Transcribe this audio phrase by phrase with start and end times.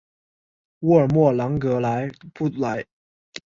[0.79, 2.87] 沃尔默朗格莱布莱。